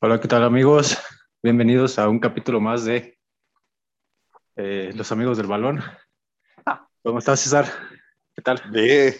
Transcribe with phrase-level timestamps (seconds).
[0.00, 0.96] Hola, ¿qué tal amigos?
[1.42, 3.18] Bienvenidos a un capítulo más de
[4.54, 5.82] eh, Los Amigos del Balón.
[7.02, 7.66] ¿Cómo estás, César?
[8.32, 8.62] ¿Qué tal?
[8.70, 9.14] Bien,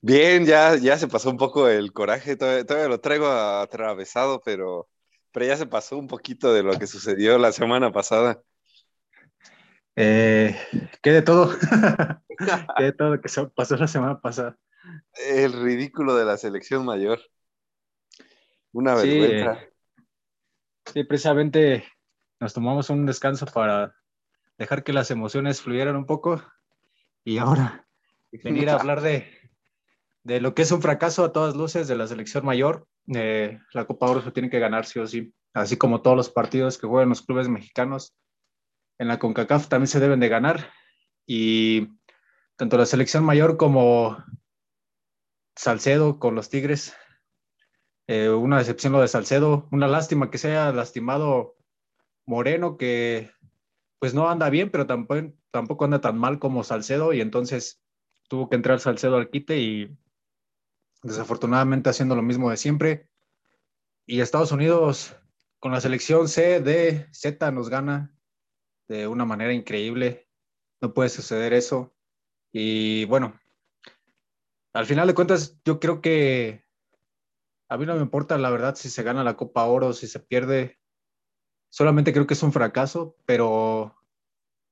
[0.00, 4.88] bien, ya, ya se pasó un poco el coraje, todavía, lo traigo atravesado, pero,
[5.30, 8.40] pero ya se pasó un poquito de lo que sucedió la semana pasada.
[9.94, 10.58] Eh,
[11.02, 11.50] ¿Qué de todo?
[12.78, 14.56] ¿Qué de todo que pasó la semana pasada?
[15.12, 17.20] El ridículo de la selección mayor.
[18.72, 19.60] Una vergüenza.
[19.60, 19.77] Sí,
[20.92, 21.84] precisamente
[22.40, 23.94] nos tomamos un descanso para
[24.58, 26.42] dejar que las emociones fluyeran un poco
[27.24, 27.86] y ahora
[28.44, 29.26] venir a hablar de,
[30.24, 32.86] de lo que es un fracaso a todas luces de la selección mayor.
[33.14, 36.30] Eh, la Copa Oro se tiene que ganar sí o sí, así como todos los
[36.30, 38.14] partidos que juegan los clubes mexicanos.
[38.98, 40.70] En la CONCACAF también se deben de ganar
[41.26, 41.88] y
[42.56, 44.22] tanto la selección mayor como
[45.56, 46.94] Salcedo con los Tigres
[48.08, 51.56] eh, una decepción lo de Salcedo, una lástima que se haya lastimado
[52.26, 53.30] Moreno, que
[54.00, 57.82] pues no anda bien, pero tampoco, tampoco anda tan mal como Salcedo, y entonces
[58.28, 59.96] tuvo que entrar Salcedo al quite y
[61.02, 63.08] desafortunadamente haciendo lo mismo de siempre.
[64.06, 65.14] Y Estados Unidos
[65.60, 68.14] con la selección C, D, Z nos gana
[68.88, 70.28] de una manera increíble.
[70.80, 71.94] No puede suceder eso.
[72.52, 73.38] Y bueno,
[74.72, 76.67] al final de cuentas, yo creo que
[77.68, 80.20] a mí no me importa la verdad si se gana la Copa Oro, si se
[80.20, 80.78] pierde.
[81.70, 83.94] Solamente creo que es un fracaso, pero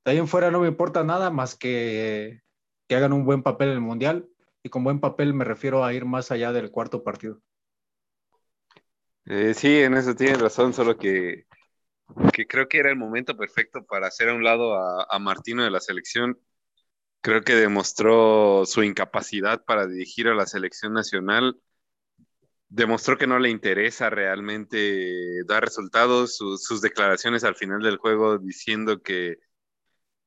[0.05, 2.43] de ahí en fuera no me importa nada más que
[2.89, 4.29] que hagan un buen papel en el Mundial.
[4.63, 7.41] Y con buen papel me refiero a ir más allá del cuarto partido.
[9.27, 11.47] Eh, sí, en eso tienes razón, solo que,
[12.33, 15.63] que, creo que era el momento perfecto para hacer a un lado a, a Martino
[15.63, 16.39] de la selección.
[17.21, 21.61] Creo que demostró su incapacidad para dirigir a la selección nacional
[22.69, 29.03] demostró que no le interesa realmente dar resultados, sus declaraciones al final del juego diciendo
[29.03, 29.39] que,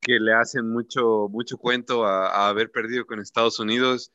[0.02, 4.12] que le hacen mucho, mucho cuento a, haber perdido con Estados Unidos.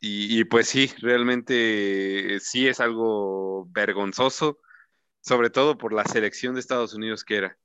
[0.00, 4.60] Y, pues sí, realmente sí es algo vergonzoso,
[5.20, 7.58] sobre todo por la selección de Estados Unidos que era.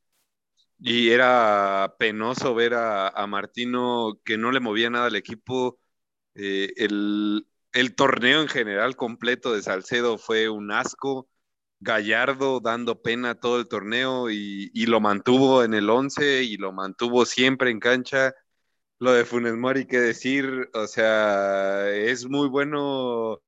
[0.80, 5.80] Y era penoso ver a, Martino que no le movía nada al equipo.
[6.36, 11.30] Eh, el, el torneo en general completo de Salcedo fue un asco.
[11.80, 17.26] Gallardo dando pena todo el torneo y, lo mantuvo en el 11 y lo mantuvo
[17.26, 18.34] siempre en cancha.
[19.00, 23.42] Lo de Funes Mori, qué decir, o sea, es muy bueno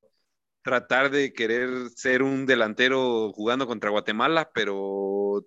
[0.63, 5.45] tratar de querer ser un delantero jugando contra Guatemala, pero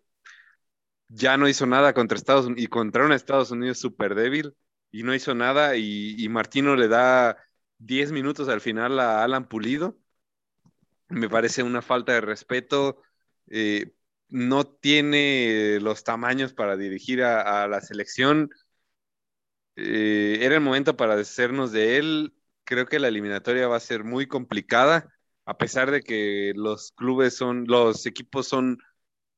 [1.09, 4.55] ya no hizo nada contra Estados Unidos y contra un Estados Unidos súper débil
[4.91, 7.37] y no hizo nada y, y Martino le da
[7.79, 9.99] 10 minutos al final a Alan Pulido.
[11.09, 13.03] Me parece una falta de respeto.
[13.49, 13.95] Eh,
[14.29, 18.51] no tiene los tamaños para dirigir a, la selección.
[19.77, 22.35] Eh, era el momento para deshacernos de él.
[22.65, 25.09] Creo que la eliminatoria va a ser muy complicada,
[25.47, 28.79] a pesar de que los clubes son, los equipos son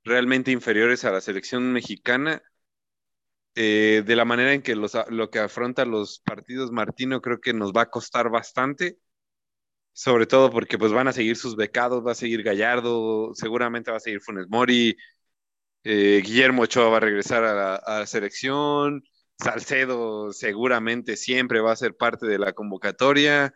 [0.03, 2.43] realmente inferiores a la selección mexicana.
[3.57, 7.73] Eh, de la manera en que lo que afronta los partidos Martino creo que nos
[7.73, 8.99] va a costar bastante,
[9.93, 13.97] sobre todo porque pues van a seguir sus becados, va a seguir Gallardo, seguramente va
[13.97, 14.97] a seguir Funes Mori,
[15.85, 19.03] eh, Guillermo Ochoa va a regresar a la, selección,
[19.39, 23.53] Salcedo seguramente siempre va a ser parte de la convocatoria,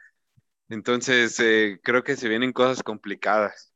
[0.68, 3.72] entonces eh, creo que se vienen cosas complicadas.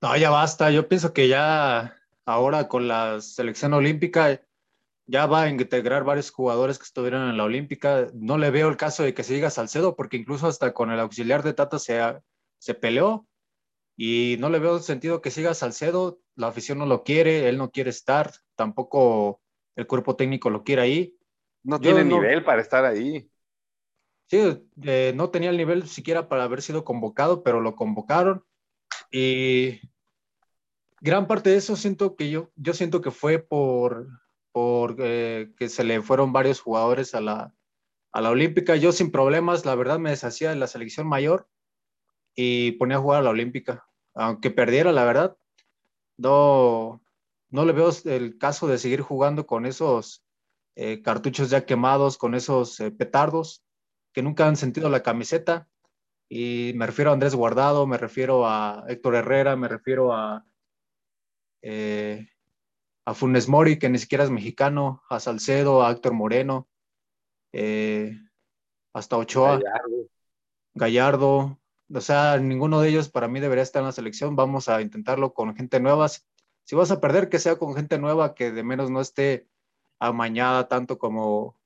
[0.00, 4.40] No, ya basta, yo pienso que ya ahora con la selección olímpica
[5.10, 8.06] ya va a integrar varios jugadores que estuvieron en la Olímpica.
[8.14, 11.00] No le veo el caso de que se diga Salcedo, porque incluso hasta con el
[11.00, 12.00] auxiliar de Tata se,
[12.58, 13.26] se peleó
[13.96, 16.20] y no le veo sentido que siga Salcedo.
[16.36, 19.40] La afición no lo quiere, él no quiere estar, tampoco
[19.74, 21.16] el cuerpo técnico lo quiere ahí.
[21.64, 23.28] No tiene nivel para estar ahí.
[24.28, 28.44] Sí, eh, no tenía el nivel siquiera para haber sido convocado, pero lo convocaron
[29.10, 29.80] y
[31.00, 34.06] gran parte de eso siento que yo, yo siento que fue por
[34.52, 37.54] porque que se le fueron varios jugadores a la,
[38.12, 38.76] a la Olímpica.
[38.76, 41.48] Yo sin problemas, la verdad, me deshacía de la selección mayor
[42.34, 43.86] y ponía a jugar a la Olímpica.
[44.14, 45.36] Aunque perdiera, la verdad,
[46.16, 47.02] no,
[47.48, 50.24] no le veo el caso de seguir jugando con esos
[50.76, 53.64] eh, cartuchos ya quemados, con esos eh, petardos
[54.12, 55.68] que nunca han sentido la camiseta.
[56.28, 60.44] Y me refiero a Andrés Guardado, me refiero a Héctor Herrera, me refiero a
[61.62, 62.28] eh,
[63.10, 66.68] a Funes Mori, que ni siquiera es mexicano, a Salcedo, a Héctor Moreno,
[67.52, 68.16] eh,
[68.92, 69.60] hasta Ochoa,
[70.74, 71.58] Gallardo.
[71.92, 74.36] o sea, ninguno de ellos para mí debería estar en la selección.
[74.36, 76.08] Vamos a intentarlo con gente nueva.
[76.08, 79.48] Si vas a perder, que sea con gente nueva que de menos no esté
[79.98, 81.60] amañada tanto como,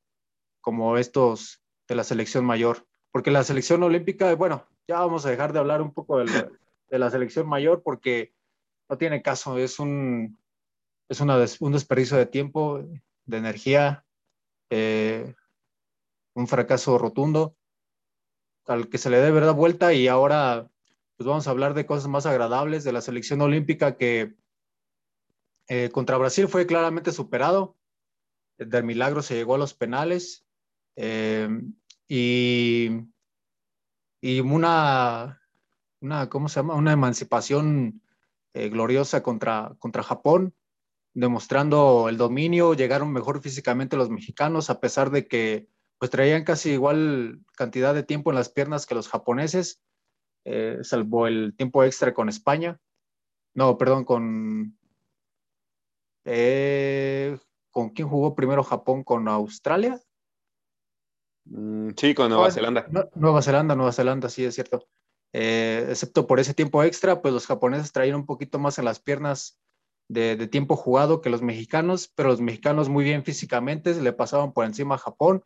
[0.63, 2.87] como estos de la selección mayor.
[3.13, 6.51] Porque la selección olímpica, bueno, ya vamos a dejar de hablar un poco de la,
[6.89, 8.33] de la selección mayor porque
[8.89, 9.59] no tiene caso.
[9.59, 10.39] Es un,
[11.09, 12.83] es una un desperdicio de tiempo,
[13.27, 14.05] de energía,
[14.71, 15.35] eh,
[16.35, 17.57] un fracaso rotundo
[18.67, 20.71] al que se le debe dar vuelta y ahora
[21.17, 24.35] pues vamos a hablar de cosas más agradables de la selección olímpica que
[25.69, 27.77] eh, contra Brasil fue claramente superado.
[28.59, 30.45] Del milagro se llegó a los penales
[30.97, 31.49] eh,
[32.09, 32.91] y,
[34.21, 35.41] y una,
[36.01, 36.75] una, ¿cómo se llama?
[36.75, 38.01] Una emancipación
[38.55, 40.55] gloriosa contra, contra Japón
[41.15, 45.69] demostrando el dominio, llegaron mejor físicamente los mexicanos, a pesar de que
[45.99, 49.81] pues traían casi igual cantidad de tiempo en las piernas que los japoneses,
[50.45, 52.81] eh, salvo el tiempo extra con España.
[53.55, 54.77] No, perdón, con...
[56.25, 57.39] Eh,
[57.71, 59.05] ¿Con quién jugó primero Japón?
[59.05, 60.01] ¿Con Australia?
[61.45, 62.87] Mm, sí, con Nueva Zelanda.
[63.15, 64.87] Nueva Zelanda, Nueva Zelanda, sí, es cierto.
[65.33, 69.01] Eh, excepto por ese tiempo extra, pues los japoneses traían un poquito más en las
[69.01, 69.59] piernas
[70.09, 74.65] de, tiempo jugado que los mexicanos, pero los mexicanos muy bien físicamente, le pasaban por
[74.65, 75.45] encima a Japón.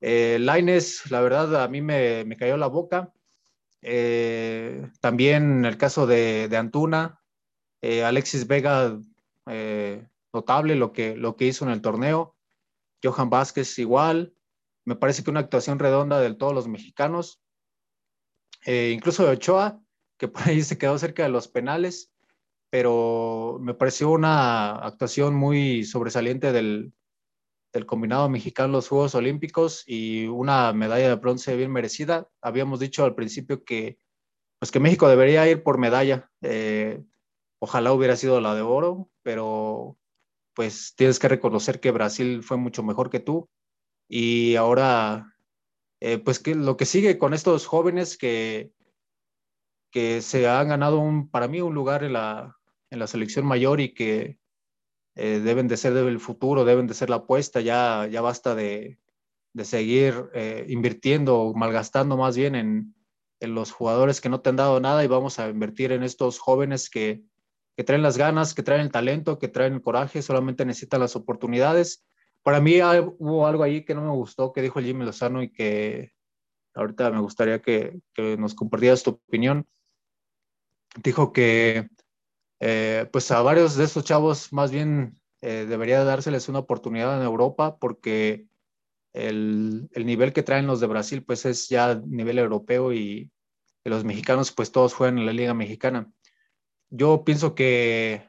[0.00, 3.12] Eh, Laines, la verdad, a mí me, me cayó la boca.
[3.82, 7.22] Eh, también el caso de, de Antuna,
[7.80, 8.98] eh, Alexis Vega,
[9.46, 12.36] eh, notable lo que, lo que hizo en el torneo.
[13.02, 14.34] Johan Vázquez igual.
[14.84, 17.40] Me parece que una actuación redonda de todos los mexicanos.
[18.66, 19.80] incluso de Ochoa,
[20.18, 22.10] que por ahí se quedó cerca de los penales
[22.78, 26.92] pero me pareció una actuación muy sobresaliente del,
[27.86, 32.28] combinado mexicano en los Juegos Olímpicos y una medalla de bronce bien merecida.
[32.42, 33.98] Habíamos dicho al principio que,
[34.58, 36.30] pues que México debería ir por medalla.
[36.42, 37.02] Eh,
[37.58, 39.96] ojalá hubiera sido la de oro, pero
[40.52, 43.48] pues tienes que reconocer que Brasil fue mucho mejor que tú.
[44.06, 45.34] Y ahora,
[46.00, 48.70] eh, pues que lo que sigue con estos jóvenes que,
[49.90, 52.56] que se han ganado un, para mí un lugar en la,
[52.90, 54.38] en la selección mayor y que
[55.14, 58.98] eh, deben de ser del futuro, deben de ser la apuesta, ya, ya basta de,
[59.54, 62.94] de seguir eh, invirtiendo o malgastando más bien en,
[63.40, 66.38] en, los jugadores que no te han dado nada y vamos a invertir en estos
[66.38, 67.22] jóvenes que,
[67.76, 71.16] que traen las ganas, que traen el talento, que traen el coraje, solamente necesitan las
[71.16, 72.04] oportunidades.
[72.42, 72.78] Para mí
[73.18, 76.12] hubo algo ahí que no me gustó, que dijo Jimmy Lozano y que
[76.74, 79.66] ahorita me gustaría que, que nos compartieras tu opinión.
[81.02, 81.88] Dijo que
[82.60, 87.24] eh, pues a varios de estos chavos más bien eh, debería dárseles una oportunidad en
[87.24, 88.46] Europa porque
[89.12, 93.30] el, el, nivel que traen los de Brasil pues es ya nivel europeo y,
[93.84, 96.10] los mexicanos pues todos juegan en la liga mexicana.
[96.90, 98.28] Yo pienso que,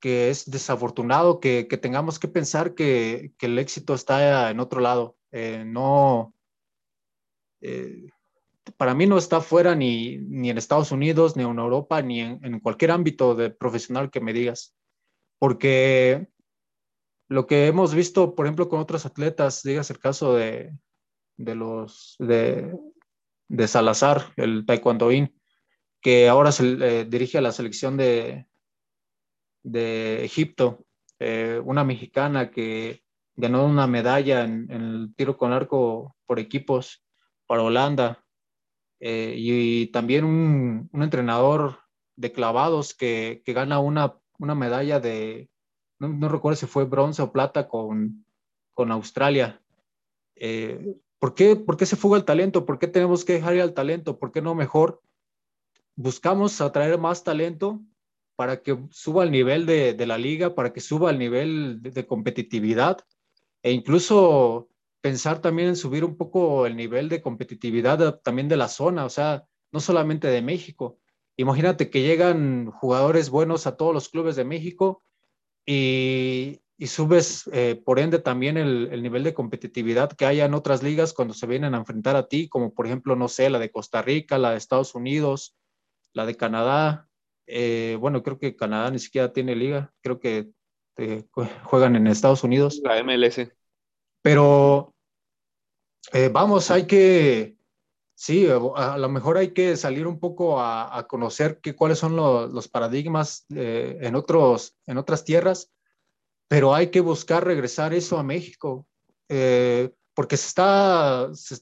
[0.00, 4.80] que es desafortunado que, que tengamos que pensar que, que, el éxito está en otro
[4.80, 5.16] lado.
[5.30, 6.34] Eh, no,
[8.76, 12.60] para mí no está fuera ni, ni en Estados Unidos, ni en Europa, ni en,
[12.60, 14.76] cualquier ámbito de profesional que me digas.
[15.38, 16.28] Porque
[17.28, 20.76] lo que hemos visto, por ejemplo, con otros atletas, digas el caso de,
[21.36, 22.78] de los de,
[23.66, 25.38] Salazar, el taekwondoín,
[26.00, 28.46] que ahora se eh, dirige a la selección de,
[29.62, 30.86] de Egipto,
[31.18, 33.02] eh, una mexicana que
[33.34, 37.04] ganó una medalla en el tiro con arco por equipos
[37.46, 38.24] para Holanda,
[39.04, 41.80] eh, y también un, un, entrenador
[42.14, 45.50] de clavados que, que gana una, una, medalla de,
[45.98, 48.24] no, no, recuerdo si fue bronce o plata con,
[48.74, 49.60] con Australia.
[50.36, 52.64] Eh, ¿por, qué, ¿Por qué se fuga el talento?
[52.64, 54.20] ¿Por qué tenemos que dejar ir al talento?
[54.20, 55.02] ¿Por qué no mejor
[55.96, 57.80] buscamos atraer más talento
[58.36, 61.90] para que suba el nivel de, de la liga, para que suba el nivel de,
[61.90, 62.98] de competitividad
[63.64, 64.68] e incluso
[65.02, 69.10] pensar también en subir un poco el nivel de competitividad también de la zona, o
[69.10, 70.98] sea, no solamente de México.
[71.36, 75.02] Imagínate que llegan jugadores buenos a todos los clubes de México
[75.66, 80.54] y, y subes eh, por ende también el, el, nivel de competitividad que haya en
[80.54, 83.58] otras ligas cuando se vienen a enfrentar a ti, como por ejemplo, no sé, la
[83.58, 85.56] de Costa Rica, la de Estados Unidos,
[86.12, 87.08] la de Canadá.
[87.46, 90.50] Eh, bueno, creo que Canadá ni siquiera tiene liga, creo que
[90.96, 91.24] eh,
[91.64, 92.80] juegan en Estados Unidos.
[92.84, 93.50] La MLS.
[94.22, 94.94] Pero
[96.12, 97.56] eh, vamos, hay que,
[98.14, 102.16] sí, a lo mejor hay que salir un poco a, a conocer que, cuáles son
[102.16, 105.72] lo, los paradigmas eh, en, otros, en otras tierras,
[106.48, 108.86] pero hay que buscar regresar eso a México,
[109.28, 111.56] eh, porque se está, se,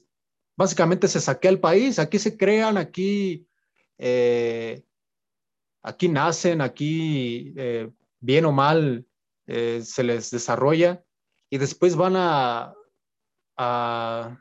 [0.55, 3.47] básicamente se saquea el país, aquí se crean, aquí,
[3.97, 4.83] eh,
[5.81, 7.89] aquí nacen, aquí eh,
[8.19, 9.05] bien o mal
[9.47, 11.03] eh, se les desarrolla
[11.51, 12.73] y después van a,
[13.57, 14.37] a,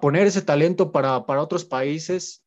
[0.00, 2.44] poner ese talento para, para, otros países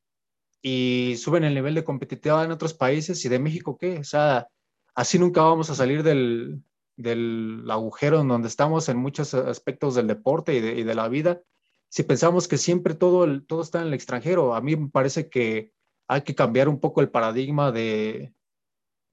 [0.61, 3.97] y suben el nivel de competitividad en otros países y de México, ¿qué?
[3.97, 4.47] O sea,
[4.93, 6.63] así nunca vamos a salir del,
[6.95, 11.09] del agujero en donde estamos en muchos aspectos del deporte y de, y de la
[11.09, 11.41] vida.
[11.89, 15.73] Si pensamos que siempre todo, todo está en el extranjero, a mí me parece que
[16.07, 18.31] hay que cambiar un poco el paradigma de,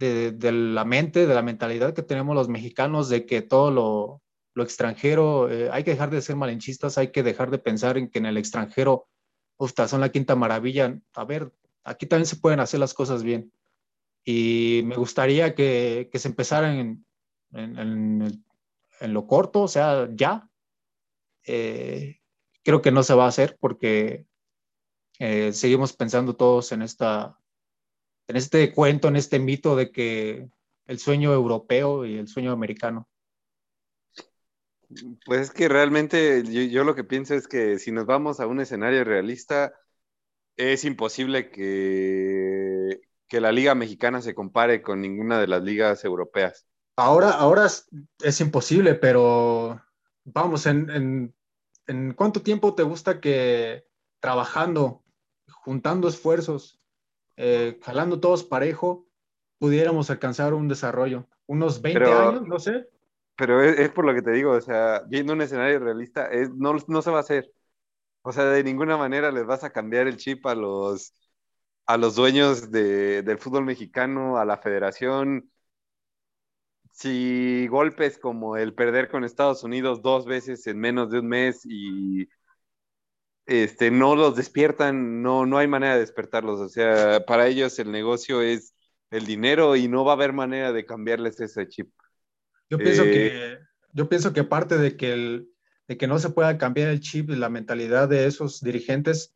[0.01, 4.23] de, la mente, de la mentalidad que tenemos los mexicanos, de que todo lo,
[4.55, 8.09] lo extranjero, eh, hay que dejar de ser malinchistas, hay que dejar de pensar en
[8.11, 9.09] que en el extranjero,
[9.59, 10.99] usta, son la quinta maravilla.
[11.15, 11.53] A ver,
[11.85, 13.53] aquí también se pueden hacer las cosas bien.
[14.25, 17.07] Y me gustaría que, que se empezaran en,
[17.53, 18.45] en,
[19.01, 20.49] en, lo corto, o sea, ya.
[21.47, 22.21] Eh,
[22.63, 24.27] creo que no se va a hacer porque
[25.19, 27.40] eh, seguimos pensando todos en esta
[28.31, 30.49] en este cuento, en este mito de que
[30.87, 33.09] el sueño europeo y el sueño americano.
[35.25, 38.61] Pues es que realmente yo, lo que pienso es que si nos vamos a un
[38.61, 39.73] escenario realista,
[40.57, 46.67] es imposible que, que la liga mexicana se compare con ninguna de las ligas europeas.
[46.97, 49.81] Ahora, ahora es, imposible, pero
[50.25, 51.35] vamos, en,
[51.87, 53.87] en cuánto tiempo te gusta que
[54.21, 55.03] trabajando,
[55.49, 56.80] juntando esfuerzos,
[57.43, 59.07] eh, jalando todos parejo,
[59.59, 61.27] pudiéramos alcanzar un desarrollo.
[61.47, 62.87] Unos 20 años, no sé.
[63.35, 66.77] Pero es, por lo que te digo, o sea, viendo un escenario realista, es, no,
[66.87, 67.51] no se va a hacer.
[68.21, 71.15] O sea, de ninguna manera les vas a cambiar el chip a los,
[71.87, 75.51] a los dueños de, del fútbol mexicano, a la federación.
[76.93, 81.63] Si golpes como el perder con Estados Unidos dos veces en menos de un mes
[81.65, 82.29] y
[83.47, 86.61] este, no los despiertan, no, no hay manera de despertarlos.
[86.61, 88.75] O sea, para ellos el negocio es
[89.11, 91.91] el dinero y no va a haber manera de cambiarles ese chip.
[92.69, 93.59] Yo pienso, que, eh,
[93.93, 95.51] yo pienso que parte de que, el,
[95.89, 99.35] de que no se pueda cambiar el chip y la mentalidad de esos dirigentes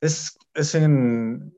[0.00, 1.54] es, es en,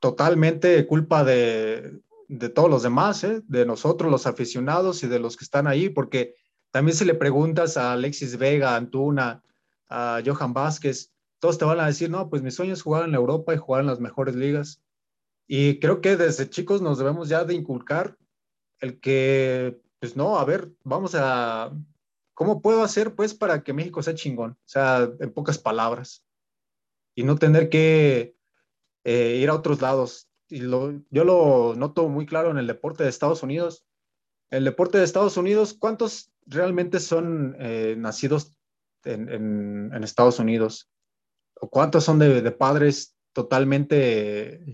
[0.00, 3.42] totalmente culpa de, de todos los demás, ¿eh?
[3.46, 6.34] de nosotros los aficionados y de los que están ahí, porque
[6.70, 9.42] también si le preguntas a Alexis Vega, a Antuna,
[9.88, 11.11] a Johan Vázquez,
[11.42, 13.80] todos te van a decir, no, pues mi sueño es jugar en Europa y jugar
[13.80, 14.80] en las mejores ligas.
[15.48, 18.16] Y creo que desde chicos nos debemos ya de inculcar
[18.78, 21.72] el que, pues no, a ver, vamos a,
[22.34, 24.52] ¿cómo puedo hacer pues para que México sea chingón?
[24.52, 26.24] O sea, en pocas palabras.
[27.16, 28.36] Y no tener que
[29.02, 30.28] eh, ir a otros lados.
[30.48, 33.84] Y yo lo noto muy claro en el deporte de Estados Unidos.
[34.50, 38.56] El deporte de Estados Unidos, ¿cuántos realmente son eh, nacidos
[39.02, 40.88] en, en Estados Unidos?
[41.68, 44.64] Cuántos son de, padres totalmente,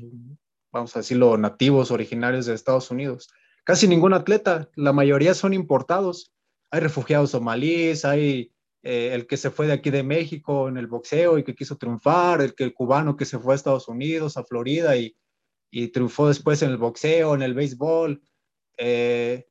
[0.73, 3.31] vamos a decirlo, nativos, originarios de Estados Unidos?
[3.65, 6.33] Casi ningún atleta, la mayoría son importados.
[6.71, 8.53] Hay refugiados somalíes, hay
[8.83, 11.77] eh, el que se fue de aquí de México en el boxeo y que quiso
[11.77, 15.15] triunfar, el, que, el cubano que se fue a Estados Unidos, a Florida y,
[15.93, 18.23] triunfó después en el boxeo, en el béisbol.
[18.79, 19.47] Eh,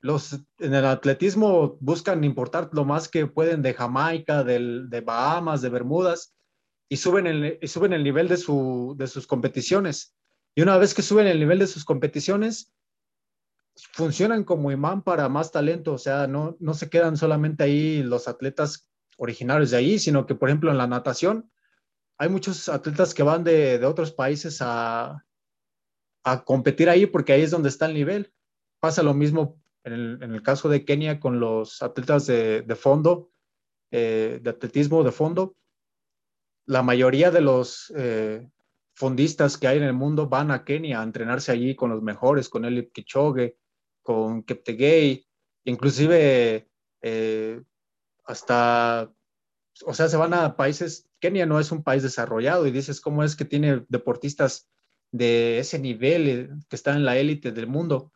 [0.00, 5.70] los en el atletismo buscan importar lo más que pueden de Jamaica, de Bahamas, de
[5.70, 6.37] Bermudas,
[6.88, 10.14] y suben el, suben el nivel de, su, de sus competiciones.
[10.54, 12.72] Y una vez que suben el nivel de sus competiciones,
[13.92, 18.26] funcionan como imán para más talento, o sea, no, no se quedan solamente ahí los
[18.26, 21.50] atletas originarios de ahí, sino que, por ejemplo, en la natación,
[22.16, 25.24] hay muchos atletas que van de, de otros países a,
[26.24, 28.32] a, competir ahí porque ahí es donde está el nivel.
[28.80, 32.74] Pasa lo mismo en el, en el caso de Kenia con los atletas de, de
[32.74, 33.30] fondo,
[33.90, 35.56] eh, de atletismo de fondo,
[36.68, 38.46] la mayoría de los eh,
[38.92, 42.50] fondistas que hay en el mundo van a Kenia a entrenarse allí con los mejores,
[42.50, 43.56] con Eliud Kichoge,
[44.02, 45.26] con Keptegei,
[45.64, 46.68] inclusive
[47.00, 47.62] eh,
[48.26, 49.10] hasta,
[49.86, 53.24] o sea, se van a países, Kenia no es un país desarrollado y dices, ¿cómo
[53.24, 54.68] es que tiene deportistas
[55.10, 58.12] de ese nivel eh, que están en la élite del mundo?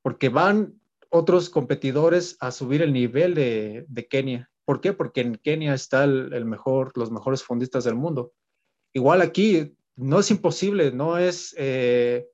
[0.00, 0.80] Porque van
[1.10, 4.49] otros competidores a subir el nivel de Kenia.
[4.70, 4.92] ¿Por qué?
[4.92, 8.34] Porque en Kenia está el, mejor, los mejores fondistas del mundo.
[8.92, 12.28] Igual aquí no es imposible, no es, eh,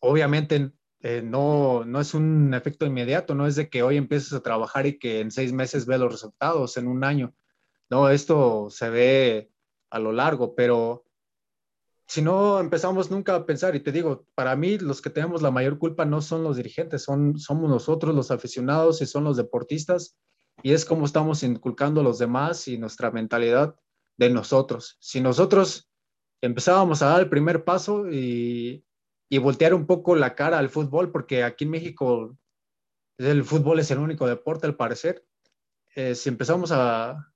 [0.00, 0.72] obviamente
[1.02, 4.84] eh, no, no es un efecto inmediato, no es de que hoy empieces a trabajar
[4.88, 7.32] y que en seis meses ve los resultados, en un año.
[7.88, 9.52] No, esto se ve
[9.90, 11.04] a lo largo, pero
[12.08, 15.52] si no empezamos nunca a pensar, y te digo, para mí los que tenemos la
[15.52, 20.16] mayor culpa no son los dirigentes, son, somos nosotros los aficionados y son los deportistas
[20.62, 23.76] y es como estamos inculcando a los demás y nuestra mentalidad
[24.16, 24.96] de nosotros.
[25.00, 25.90] Si nosotros
[26.40, 28.84] empezábamos a dar el primer paso y,
[29.28, 32.36] y voltear un poco la cara al fútbol, porque aquí en México
[33.18, 35.26] el fútbol es el único deporte al parecer,
[35.94, 37.32] eh, si empezamos a,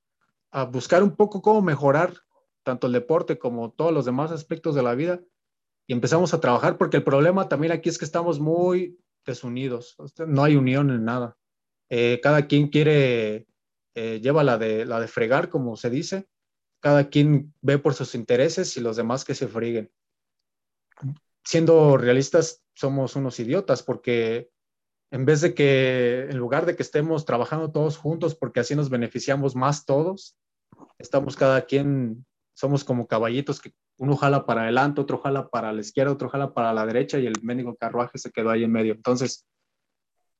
[0.50, 2.14] a buscar un poco cómo mejorar
[2.62, 5.20] tanto el deporte como todos los demás aspectos de la vida
[5.86, 9.96] y empezamos a trabajar, porque el problema también aquí es que estamos muy desunidos,
[10.26, 11.36] no hay unión en nada.
[11.90, 13.46] Eh, cada quien quiere,
[13.94, 16.28] eh, lleva la de, la de fregar, como se dice,
[16.80, 19.90] cada quien ve por sus intereses y los demás que se freguen.
[21.44, 24.50] Siendo realistas, somos unos idiotas porque
[25.10, 28.88] en vez de que, en lugar de que estemos trabajando todos juntos, porque así nos
[28.88, 30.36] beneficiamos más todos,
[30.98, 35.80] estamos cada quien, somos como caballitos que uno jala para adelante, otro jala para la
[35.80, 38.94] izquierda, otro jala para la derecha y el mendigo carruaje se quedó ahí en medio.
[38.94, 39.46] Entonces,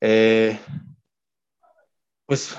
[0.01, 0.59] eh,
[2.31, 2.57] pues,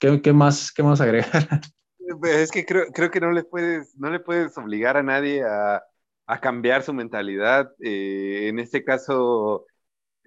[0.00, 1.30] ¿qué, más, ¿qué más agregar?
[2.24, 5.82] Es que creo, creo que no le puedes, no le puedes obligar a nadie a,
[6.26, 7.72] a cambiar su mentalidad.
[7.80, 9.66] Eh, en este caso,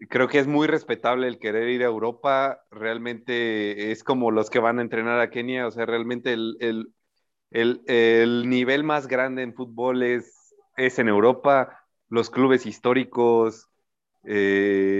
[0.09, 2.61] creo que es muy respetable el querer ir a Europa.
[2.71, 5.67] Realmente es como los que van a entrenar a Kenia.
[5.67, 6.93] O sea, realmente el, el,
[7.51, 11.79] el, el nivel más grande en fútbol es, es en Europa.
[12.09, 13.69] Los clubes históricos.
[14.23, 14.94] Eh,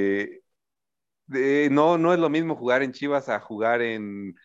[1.28, 4.36] no, no es lo mismo jugar en Chivas a jugar en,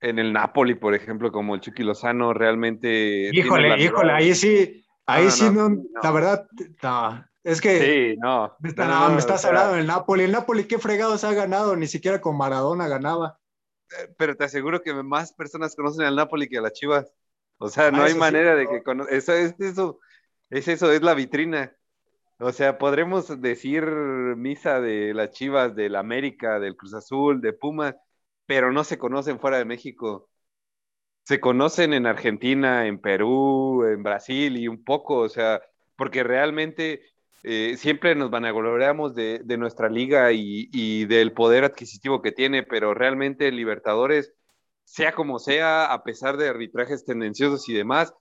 [0.00, 2.34] en el Napoli, por ejemplo, como el Chucky Lozano.
[2.34, 3.30] Realmente.
[3.32, 4.84] Híjole, híjole, ahí sí.
[5.06, 6.46] Ahí sí, no, la verdad,
[6.82, 8.12] no, es que.
[8.12, 8.56] Sí, no.
[8.60, 8.68] Me,
[9.18, 10.24] estás hablando del Napoli.
[10.24, 11.74] El Napoli, ¿qué fregados ha ganado?
[11.76, 13.38] Ni siquiera con Maradona ganaba.
[13.90, 17.12] Eh, pero te aseguro que más personas conocen al Napoli que a las Chivas.
[17.58, 19.98] O sea, no ah, hay manera de que eso es eso,
[20.50, 21.72] es eso, es la vitrina.
[22.42, 27.94] O sea, podremos decir misa de las Chivas, del América, del Cruz Azul, de Pumas,
[28.46, 30.28] pero no se conocen fuera de México.
[31.24, 35.62] Se conocen en Argentina, en Perú, en Brasil y un poco, o sea,
[35.96, 37.02] porque realmente
[37.44, 42.94] eh, siempre nos vanagloriamos de, de nuestra liga y, del poder adquisitivo que tiene, pero
[42.94, 44.34] realmente Libertadores,
[44.84, 48.14] sea como sea, a pesar de arbitrajes tendenciosos y demás,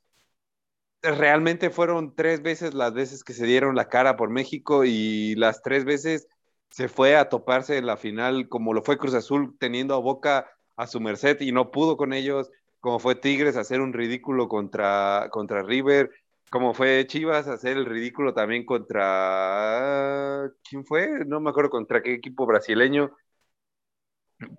[1.02, 5.62] realmente fueron tres veces las veces que se dieron la cara por México y las
[5.62, 6.28] tres veces
[6.70, 10.50] se fue a toparse en la final, como lo fue Cruz Azul, teniendo a Boca
[10.78, 15.28] a su merced y no pudo con ellos, como fue Tigres hacer un ridículo contra,
[15.32, 16.12] contra River,
[16.50, 20.52] como fue Chivas hacer el ridículo también contra.
[20.70, 21.26] ¿Quién fue?
[21.26, 23.12] No me acuerdo contra qué equipo brasileño.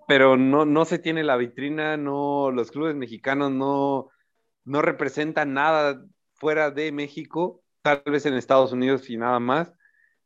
[0.07, 4.11] Pero no, no se tiene la vitrina, no, los clubes mexicanos no,
[4.65, 6.03] no representan nada
[6.43, 9.73] fuera de México, tal vez en Estados Unidos y nada más.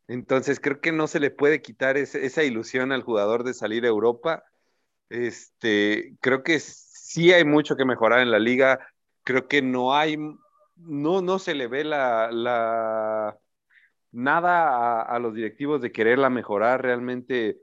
[0.08, 3.88] Entonces creo que no se le puede quitar esa ilusión al jugador de salir a
[3.88, 4.42] Europa.
[5.10, 8.80] Este, creo que sí hay mucho que mejorar en la liga.
[9.24, 10.16] Creo que no hay
[10.76, 13.38] no, no se le ve la, la
[14.12, 17.58] nada a, los directivos de quererla mejorar realmente.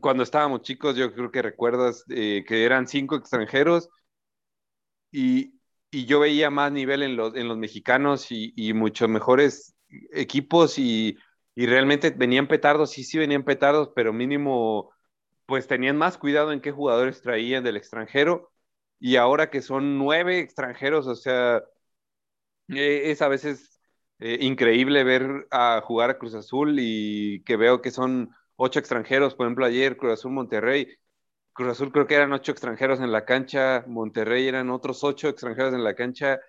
[0.00, 3.88] Cuando estábamos chicos, yo creo que recuerdas eh, que eran cinco extranjeros
[5.10, 5.54] y,
[6.06, 9.74] yo veía más nivel en los, en los mexicanos y, y muchos mejores
[10.12, 11.16] equipos y,
[11.54, 14.90] y, realmente venían petardos, sí, sí venían petardos, pero mínimo
[15.46, 18.52] pues tenían más cuidado en qué jugadores traían del extranjero
[18.98, 21.62] y ahora que son nueve extranjeros, o sea,
[22.68, 23.80] eh, es a veces
[24.18, 29.34] eh, increíble ver a jugar a Cruz Azul y que veo que son ocho extranjeros,
[29.34, 30.88] por ejemplo, ayer Cruz Azul Monterrey.
[31.54, 35.72] Cruz Azul creo que eran ocho extranjeros en la cancha, Monterrey eran otros ocho extranjeros
[35.72, 36.40] en la cancha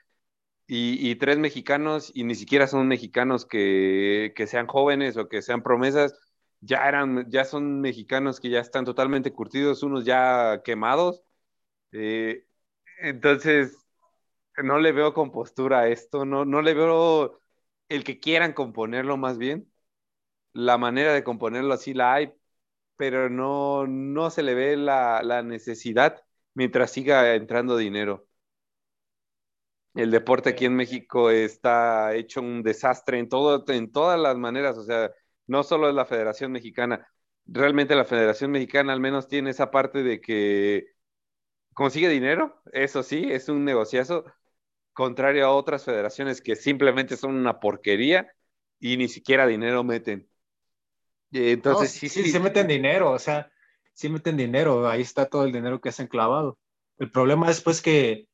[0.67, 6.15] y, tres mexicanos y ni siquiera son mexicanos que, sean jóvenes o que sean promesas,
[6.61, 11.23] ya eran, ya son mexicanos que ya están totalmente curtidos, unos ya quemados.
[11.91, 12.45] Eh,
[12.99, 13.77] entonces,
[14.57, 17.41] no le veo compostura a esto, no, no le veo
[17.89, 19.71] el que quieran componerlo más bien.
[20.53, 22.33] La manera de componerlo así la hay,
[22.97, 28.27] pero no, no se le ve la, necesidad mientras siga entrando dinero.
[29.93, 34.77] El deporte aquí en México está hecho un desastre en, todo, en todas las maneras,
[34.77, 35.11] o sea,
[35.47, 37.07] no solo es la Federación Mexicana,
[37.45, 40.87] realmente la Federación Mexicana al menos tiene esa parte de que
[41.73, 44.25] consigue dinero, eso sí, es un negociazo,
[44.95, 48.33] contrario a otras federaciones que simplemente son una porquería
[48.79, 50.29] y ni siquiera dinero meten.
[51.35, 53.51] Entonces, sí, sí, sí, meten dinero, o sea,
[53.93, 56.57] sí meten dinero, ahí está todo el dinero que hacen clavado.
[56.97, 58.27] El problema es pues que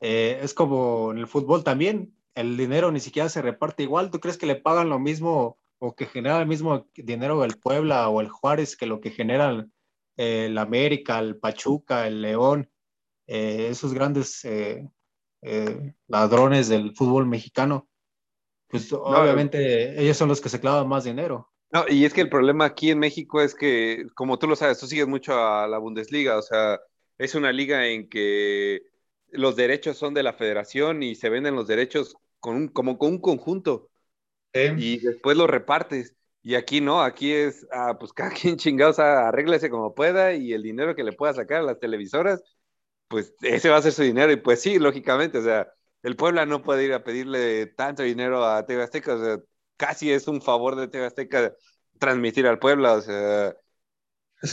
[0.00, 4.10] eh, es como en el fútbol también, el dinero ni siquiera se reparte igual.
[4.10, 8.08] ¿Tú crees que le pagan lo mismo o que genera el mismo dinero el Puebla
[8.08, 9.72] o el Juárez que lo que generan
[10.16, 12.70] el América, el Pachuca, el León,
[13.26, 14.88] eh, esos grandes eh,
[16.06, 17.88] ladrones del fútbol mexicano,
[18.68, 21.50] pues obviamente ellos son los que se clavan más dinero.
[21.72, 24.78] No, y es que el problema aquí en México es que, como tú lo sabes,
[24.78, 26.78] tú sigues mucho a la Bundesliga, o sea,
[27.18, 28.82] es una liga en que
[29.30, 33.10] los derechos son de la federación y se venden los derechos con un, como con
[33.12, 33.90] un conjunto.
[34.74, 36.16] Y después los repartes.
[36.42, 40.62] Y aquí no, aquí es, ah, pues cada quien chingados arréglese como pueda y el
[40.62, 42.42] dinero que le pueda sacar a las televisoras,
[43.08, 44.32] pues ese va a ser su dinero.
[44.32, 45.68] Y pues sí, lógicamente, o sea,
[46.02, 49.38] el Puebla no puede ir a pedirle tanto dinero a TV Azteca, o sea,
[49.76, 51.54] casi es un favor de TV Azteca
[51.98, 53.54] transmitir al Puebla, o sea,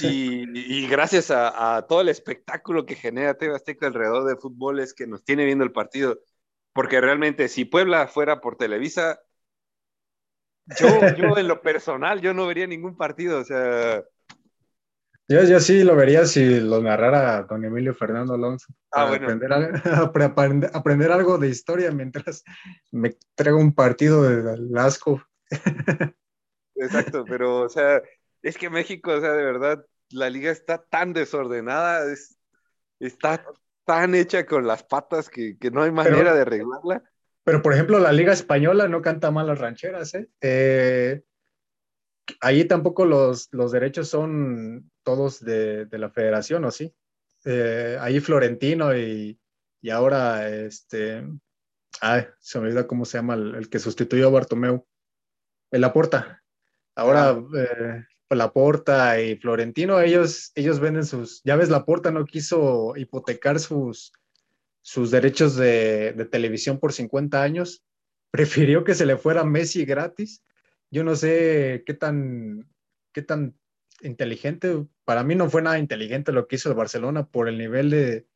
[0.01, 5.07] y, gracias a, todo el espectáculo que genera TV Azteca alrededor del fútbol es que
[5.07, 6.19] nos tiene viendo el partido,
[6.73, 9.19] porque realmente si Puebla fuera por Televisa,
[10.79, 14.03] yo, yo en lo personal, yo no vería ningún partido, o sea...
[15.27, 18.73] Yo, yo sí lo vería si lo narrara don Emilio Fernando Alonso.
[18.91, 22.43] Ah, para aprender, aprender, algo de historia mientras
[22.91, 25.23] me traigo un partido de asco.
[26.75, 28.01] Exacto, pero, o sea,
[28.41, 32.38] es que México, o sea, de verdad, la liga está tan desordenada, es,
[32.99, 33.45] está
[33.86, 37.03] tan hecha con las patas que, que no hay manera de arreglarla.
[37.43, 40.29] Pero, por ejemplo, la Liga Española no canta mal las rancheras, ¿eh?
[40.41, 41.23] eh
[42.41, 46.93] allí tampoco los, los, derechos son todos de, de, la federación, ¿o sí?
[47.45, 49.39] Eh, ahí Florentino y,
[49.81, 51.23] y, ahora, este,
[52.01, 54.86] ay, se me olvida cómo se llama el, que sustituyó a Bartomeu,
[55.71, 56.41] el Aporta.
[56.95, 57.43] Ahora, ah.
[57.55, 58.03] eh,
[58.36, 64.12] Laporta y Florentino, ellos, ellos venden sus, ya ves, Laporta no quiso hipotecar sus,
[64.81, 67.83] sus derechos de, televisión por 50 años,
[68.31, 70.43] prefirió que se le fuera Messi gratis.
[70.93, 72.69] Yo no sé qué tan,
[73.13, 73.58] qué tan
[74.03, 77.89] inteligente, para mí no fue nada inteligente lo que hizo el Barcelona por el nivel
[77.89, 78.27] de,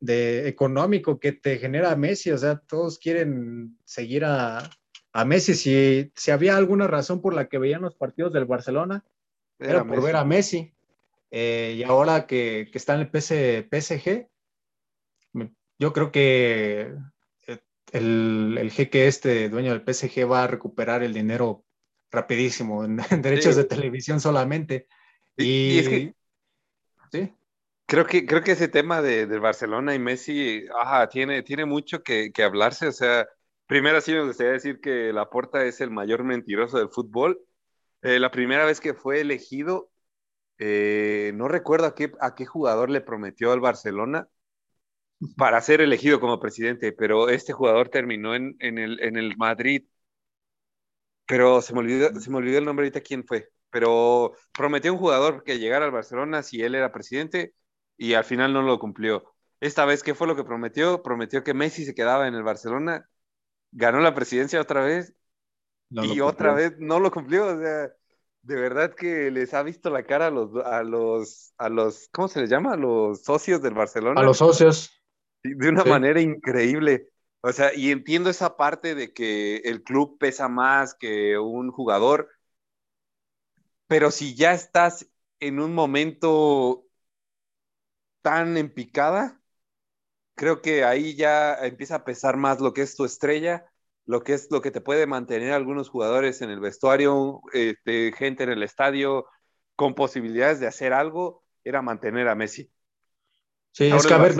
[0.00, 4.70] de económico que te genera Messi, o sea, todos quieren seguir a,
[5.12, 5.52] a Messi.
[5.52, 9.04] Si, si había alguna razón por la que veían los partidos del Barcelona,
[9.58, 10.72] era, por ver a Messi.
[11.30, 14.28] Eh, y ahora que, que, está en el PSG,
[15.78, 16.94] yo creo que
[17.46, 17.58] eh,
[17.92, 21.65] el, el, jeque este, dueño del PSG, va a recuperar el dinero
[22.10, 24.86] rapidísimo en, derechos de televisión solamente.
[25.36, 26.14] Y, es que,
[27.12, 27.34] ¿sí?
[27.86, 32.02] Creo que, creo que ese tema de, de Barcelona y Messi ajá, tiene, tiene mucho
[32.02, 32.88] que, que hablarse.
[32.88, 33.26] O sea,
[33.66, 37.40] Primero sí me gustaría decir que Laporta es el mayor mentiroso del fútbol.
[38.02, 39.90] Eh, la primera vez que fue elegido,
[40.58, 44.28] eh, no recuerdo a qué, a qué jugador le prometió al Barcelona
[45.36, 49.84] para ser elegido como presidente, pero este jugador terminó en, en, el, en el Madrid.
[51.26, 53.50] Pero se me, olvidó, se me olvidó el nombre ahorita quién fue.
[53.70, 57.54] Pero prometió un jugador que llegara al Barcelona si él era presidente
[57.96, 59.34] y al final no lo cumplió.
[59.60, 61.02] Esta vez, ¿qué fue lo que prometió?
[61.02, 63.08] Prometió que Messi se quedaba en el Barcelona
[63.76, 65.14] ganó la presidencia otra vez
[65.90, 67.46] y otra vez no lo cumplió.
[67.46, 67.92] O sea,
[68.42, 72.28] de verdad que les ha visto la cara a los, a los, a los, ¿cómo
[72.28, 72.72] se les llama?
[72.72, 74.20] A los socios del Barcelona.
[74.20, 74.90] A los socios.
[75.42, 77.10] De una manera increíble.
[77.46, 82.28] O sea, y entiendo esa parte de que el club pesa más que un jugador,
[83.86, 86.86] pero si ya estás en un momento
[88.20, 89.40] tan en picada,
[90.34, 93.64] creo que ahí ya empieza a pesar más lo que es tu estrella,
[94.06, 98.42] lo que es lo que te puede mantener algunos jugadores en el vestuario, este, gente
[98.42, 99.26] en el estadio,
[99.76, 102.72] con posibilidades de hacer algo, era mantener a Messi.
[103.70, 104.34] Sí, es que a ver,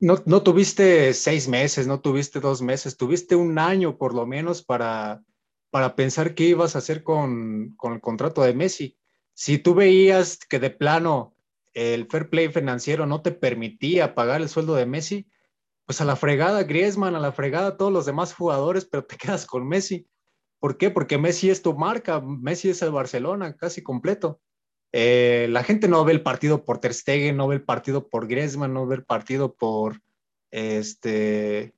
[0.00, 4.62] no, no, tuviste seis meses, no tuviste dos meses, tuviste un año por lo menos
[4.62, 5.22] para,
[5.70, 8.98] para pensar qué ibas a hacer con, con el contrato de Messi.
[9.34, 11.36] Si tú veías que de plano
[11.74, 15.28] el fair play financiero no te permitía pagar el sueldo de Messi,
[15.84, 19.46] pues a la fregada Griezmann, a la fregada todos los demás jugadores, pero te quedas
[19.46, 20.08] con Messi.
[20.58, 20.90] ¿Por qué?
[20.90, 24.40] Porque Messi es tu marca, Messi es el Barcelona casi completo.
[24.98, 28.26] Eh, la gente no ve el partido por Ter Stegen, no ve el partido por
[28.26, 30.00] Griezmann, no ve el partido por
[30.50, 31.74] este.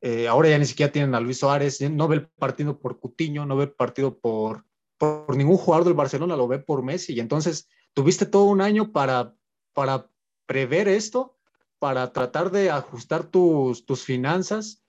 [0.00, 3.46] Eh, ahora ya ni siquiera tienen a Luis Suárez, no ve el partido por Cutiño,
[3.46, 4.64] no ve el partido por,
[4.98, 7.14] por ningún jugador del Barcelona, lo ve por Messi.
[7.14, 9.36] Y entonces tuviste todo un año para,
[9.72, 10.10] para
[10.44, 11.38] prever esto,
[11.78, 14.82] para tratar de ajustar tus, tus finanzas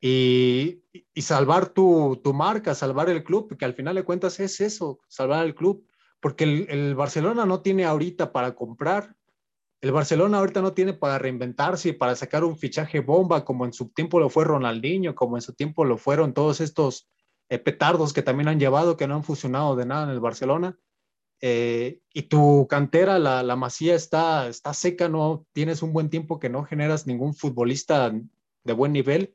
[0.00, 4.60] y, y salvar tu, tu, marca, salvar el club, que al final de cuentas es
[4.60, 5.84] eso, salvar el club,
[6.22, 9.16] porque el, el, Barcelona no tiene ahorita para comprar,
[9.80, 13.72] el Barcelona ahorita no tiene para reinventarse y para sacar un fichaje bomba, como en
[13.72, 17.10] su tiempo lo fue Ronaldinho, como en su tiempo lo fueron todos estos
[17.48, 20.78] eh, petardos que también han llevado, que no han funcionado de nada en el Barcelona.
[21.40, 26.38] eh, y tu cantera, la, la masía está, está seca, no tienes un buen tiempo
[26.38, 28.12] que no generas ningún futbolista
[28.62, 29.34] de buen nivel.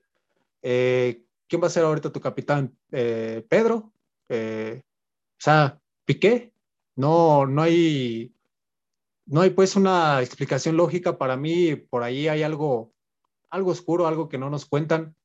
[0.61, 2.77] Eh, ¿Quién va a ser ahorita tu capitán?
[2.89, 3.91] Pedro.
[4.29, 6.53] o sea, Piqué.
[6.97, 8.33] No, no hay,
[9.25, 11.75] no hay pues una explicación lógica para mí.
[11.75, 12.93] Por ahí hay algo,
[13.49, 15.15] algo oscuro, algo que no nos cuentan.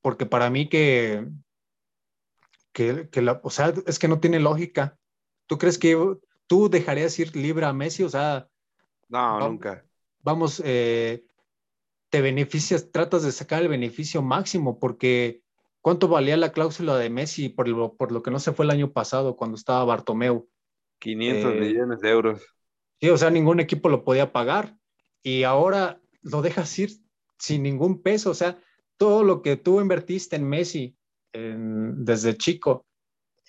[0.00, 1.28] porque para mí que,
[2.72, 4.96] que, que la, o sea, es que no tiene lógica.
[5.46, 8.04] ¿Tú crees que tú dejarías ir libre a Messi?
[8.04, 8.48] O sea,
[9.08, 9.84] no, nunca.
[10.22, 11.24] Vamos, eh,
[12.08, 15.43] te beneficias, tratas de sacar el beneficio máximo, porque
[15.84, 18.70] ¿cuánto valía la cláusula de Messi por lo, por lo que no se fue el
[18.70, 20.48] año pasado cuando estaba Bartomeu?
[20.98, 22.42] 500 eh, millones de euros.
[22.98, 24.78] Sí, o sea, ningún equipo lo podía pagar
[25.22, 26.90] y ahora lo dejas ir
[27.38, 28.58] sin ningún peso, o sea,
[28.96, 30.96] todo lo que tú invertiste en Messi
[31.34, 32.86] desde chico,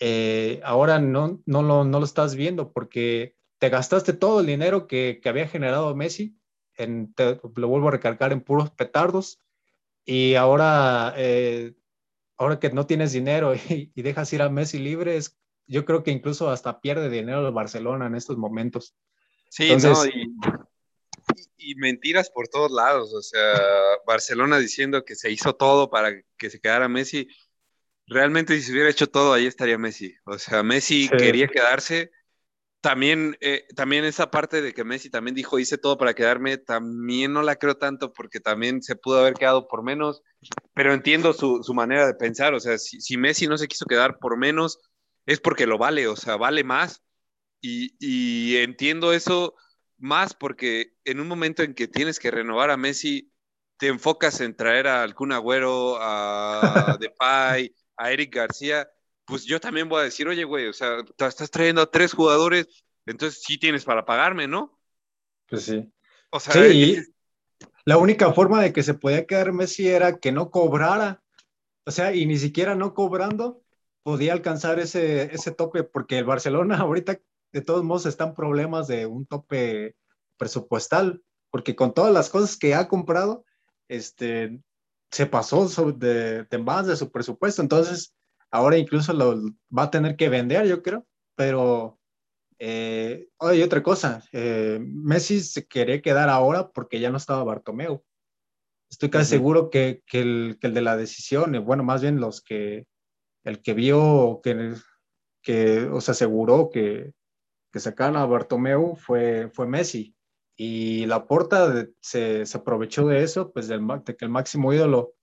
[0.01, 4.87] eh, ahora no, no, lo, no lo estás viendo porque te gastaste todo el dinero
[4.87, 6.37] que, que había generado Messi,
[6.75, 7.13] en,
[7.55, 9.41] lo vuelvo a recalcar, en puros petardos,
[10.03, 11.75] y ahora, eh,
[12.37, 15.19] ahora que no tienes dinero y, dejas ir a Messi libre,
[15.67, 18.95] yo creo que incluso hasta pierde dinero el Barcelona en estos momentos.
[19.49, 20.33] Sí, no, y,
[21.57, 23.53] y, mentiras por todos lados, o sea,
[24.05, 27.27] Barcelona diciendo que se hizo todo para que se quedara Messi,
[28.07, 30.15] realmente si se hubiera hecho todo, ahí estaría Messi.
[30.25, 32.11] O sea, Messi quería quedarse.
[32.85, 37.33] También, eh, también esa parte de que Messi también dijo, hice todo para quedarme, también
[37.33, 40.21] no la creo tanto porque también se pudo haber quedado por menos,
[40.75, 42.53] pero entiendo su, manera de pensar.
[42.53, 44.77] O sea, si, Messi no se quiso quedar por menos,
[45.25, 47.01] es porque lo vale, o sea, vale más.
[47.59, 49.55] Y, y entiendo eso
[49.97, 53.33] más porque en un momento en que tienes que renovar a Messi,
[53.77, 58.87] te enfocas en traer a Alcun Agüero, a Depay, a Eric García,
[59.25, 62.67] pues yo también voy a decir, oye, güey, o sea, estás trayendo a tres jugadores,
[63.05, 64.79] entonces sí tienes para pagarme, ¿no?
[65.47, 65.91] Pues sí.
[66.31, 67.01] O sea, sí,
[67.85, 71.23] la única forma de que se podía quedar Messi era que no cobrara.
[71.85, 73.61] O sea, y ni siquiera no cobrando
[74.03, 77.19] podía alcanzar ese, ese tope, porque el Barcelona ahorita
[77.51, 79.95] de todos modos están problemas de un tope
[80.37, 83.45] presupuestal, porque con todas las cosas que ha comprado,
[83.87, 84.59] este,
[85.09, 88.13] se pasó de, más de su presupuesto, entonces
[88.55, 89.41] ahora incluso lo
[89.75, 91.99] va a tener que vender, yo creo, pero
[92.57, 98.03] eh, oye, otra cosa, eh, Messi se quería quedar ahora porque ya no estaba Bartomeu.
[98.89, 102.41] Estoy casi seguro que, que, el, que, el, de la decisión, bueno, más bien los
[102.41, 102.85] que,
[103.43, 104.73] el que vio, que,
[105.41, 107.11] que o se aseguró que,
[107.73, 110.15] que sacaron a Bartomeu fue, fue Messi.
[110.57, 115.14] Y la porta se, se, aprovechó de eso, pues del, de que el máximo ídolo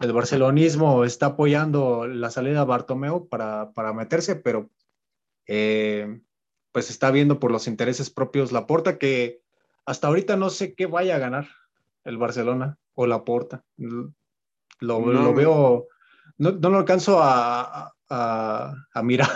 [0.00, 4.70] del barcelonismo está apoyando la salida de Bartomeu para, para meterse, pero
[5.46, 6.20] eh,
[6.72, 9.42] pues está viendo por los intereses propios la porta que
[9.84, 11.48] hasta ahorita no sé qué vaya a ganar
[12.04, 13.64] el Barcelona o la porta.
[13.76, 14.12] Lo,
[14.80, 15.88] lo veo,
[16.38, 19.30] no, no, lo alcanzo a, a, a mirar.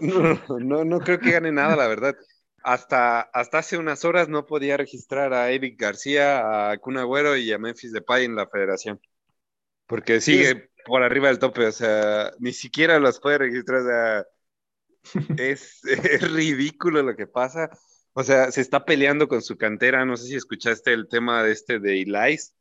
[0.00, 2.14] No, no, no, creo que gane nada, la verdad
[2.62, 7.52] hasta, hasta hace unas horas no podía registrar a Eric García, a Kun Agüero y
[7.52, 9.00] a Memphis Depay en la federación.
[9.92, 14.26] Porque sigue por arriba del tope, o sea, ni siquiera los puede registrar,
[15.36, 15.82] es,
[16.32, 17.68] ridículo lo que pasa.
[18.14, 21.52] O sea, se está peleando con su cantera, no sé si escuchaste el tema de
[21.52, 22.54] este de Elias,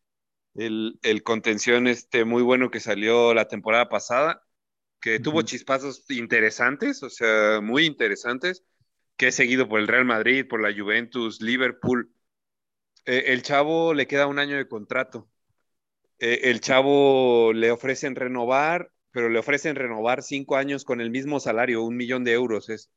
[0.56, 4.44] el, el contención este muy bueno que salió la temporada pasada,
[5.00, 8.66] que tuvo chispazos interesantes, o sea, muy interesantes,
[9.16, 12.14] que es seguido por el Real Madrid, por la Juventus, Liverpool.
[13.06, 15.31] Eh, el chavo le queda un año de contrato.
[16.22, 21.42] Eh, el chavo le ofrecen renovar, pero le ofrecen renovar cinco años con el mismo
[21.42, 22.90] salario, un millón de euros es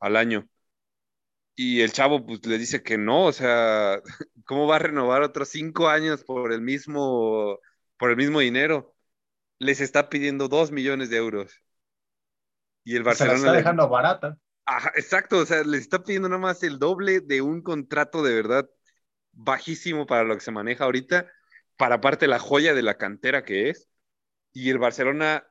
[0.00, 0.48] al año.
[1.54, 4.00] Y el chavo pues le dice que no, o sea,
[4.44, 7.60] ¿cómo va a renovar otros cinco años por el mismo,
[7.96, 8.96] por el mismo dinero?
[9.60, 11.62] Les está pidiendo dos millones de euros.
[12.82, 13.38] Y el Barcelona.
[13.38, 14.38] Se la está dejando barata
[14.94, 18.68] exacto, o sea, le está pidiendo nada más el doble de un contrato de verdad
[19.32, 21.30] bajísimo para lo que se maneja ahorita,
[21.76, 23.88] para aparte la joya de la cantera que es,
[24.52, 25.46] y el Barcelona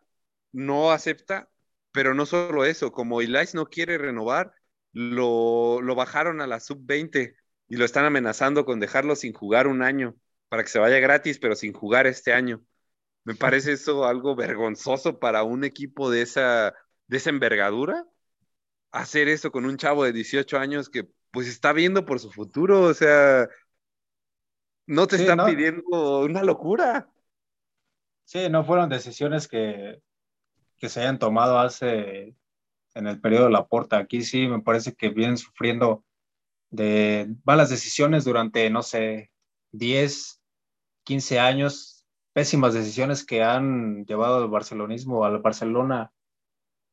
[0.52, 1.50] no acepta,
[1.92, 4.54] pero no solo eso, como Ilais no quiere renovar,
[4.94, 7.36] lo, lo bajaron a la sub-20
[7.68, 10.16] y lo están amenazando con dejarlo sin jugar un año,
[10.50, 12.64] para que se vaya gratis, pero sin jugar este año.
[13.24, 16.76] Me parece eso algo vergonzoso para un equipo de esa,
[17.08, 18.06] de esa envergadura
[18.92, 22.82] hacer eso con un chavo de 18 años que pues está viendo por su futuro,
[22.82, 23.50] o sea,
[24.86, 27.10] no te están pidiendo una locura.
[28.26, 30.02] Sí, no fueron decisiones que,
[30.78, 32.36] que se hayan tomado hace
[32.96, 33.98] en el periodo de la porta.
[33.98, 36.04] Aquí sí me parece que vienen sufriendo
[36.70, 39.32] de malas decisiones durante, no sé,
[39.72, 40.42] 10,
[41.04, 46.12] 15 años, pésimas decisiones que han llevado al barcelonismo, al Barcelona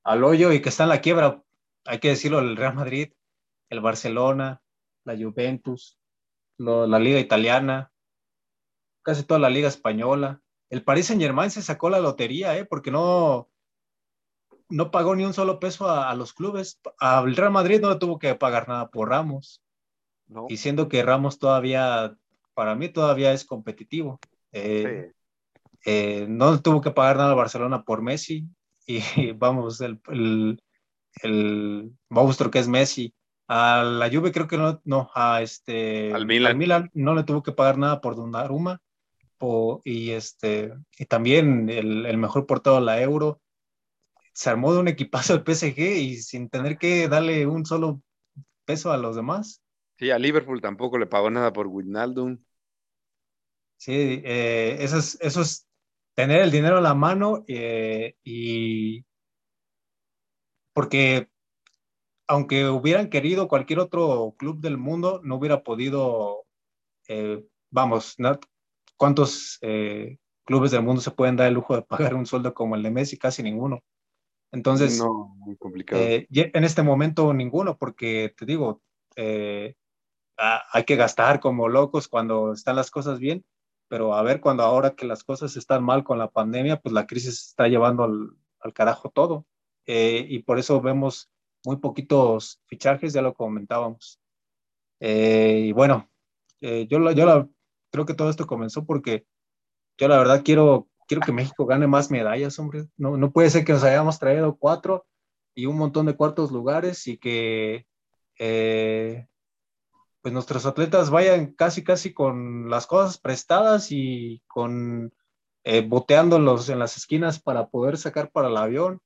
[0.02, 1.42] al hoyo y que está en la quiebra.
[1.84, 3.12] Hay que decirlo, el Real Madrid,
[3.68, 4.62] el Barcelona,
[5.04, 5.99] la Juventus,
[6.60, 7.92] la Liga Italiana,
[9.02, 10.42] casi toda la Liga Española.
[10.68, 12.64] El Paris Saint Germain se sacó la lotería, ¿eh?
[12.64, 13.48] porque no,
[14.68, 16.80] no pagó ni un solo peso a, los clubes.
[16.98, 19.62] Al Real Madrid no le tuvo que pagar nada por Ramos.
[20.48, 22.16] Y siendo que Ramos todavía,
[22.54, 24.20] para mí todavía es competitivo.
[24.52, 25.12] Eh,
[25.84, 28.46] eh, no tuvo que pagar nada a Barcelona por Messi.
[28.86, 30.00] Y vamos, el,
[31.22, 33.14] el, monstruo que es Messi.
[33.52, 36.56] A la Juve creo que no, no, a este, al Milan.
[36.56, 38.80] Milan no le tuvo que pagar nada por Donnarumma.
[39.84, 43.40] y, este, y también el, el mejor portado a la Euro
[44.32, 48.00] se armó de un equipazo el PSG y sin tener que darle un solo
[48.64, 49.60] peso a los demás.
[49.98, 52.38] Sí, a Liverpool tampoco le pagó nada por Wijnaldum.
[53.78, 55.66] Sí, eh, eso, es, eso es
[56.14, 59.04] tener el dinero a la mano eh, y
[60.72, 61.28] porque
[62.30, 66.46] aunque hubieran querido cualquier otro club del mundo, no hubiera podido,
[67.08, 68.16] eh, vamos,
[68.96, 69.58] ¿cuántos
[70.44, 72.90] clubes del mundo se pueden dar el lujo de pagar un sueldo como el de
[72.92, 73.18] Messi?
[73.18, 73.82] Casi ninguno.
[74.52, 76.00] Entonces, no, muy complicado.
[76.00, 78.80] Eh, en este momento ninguno, porque te digo,
[79.16, 79.74] eh,
[80.36, 83.44] hay que gastar como locos cuando están las cosas bien,
[83.88, 87.06] pero a ver cuando ahora que las cosas están mal con la pandemia, pues la
[87.06, 89.46] crisis está llevando al, carajo todo.
[89.86, 91.28] Eh, y por eso vemos
[91.64, 94.20] muy poquitos fichajes, ya lo comentábamos.
[95.00, 96.08] y bueno,
[96.60, 97.48] yo, yo
[97.90, 99.26] creo que todo esto comenzó porque
[99.98, 102.86] yo la verdad quiero quiero que México gane más medallas, hombre.
[102.96, 105.08] No, no puede ser que nos hayamos traído cuatro
[105.56, 107.84] y un montón de cuartos lugares y que
[108.38, 109.26] eh,
[110.22, 115.12] pues nuestros atletas vayan casi, casi con las cosas prestadas y con
[115.64, 119.00] eh, boteándolos en las esquinas para poder sacar para el avión.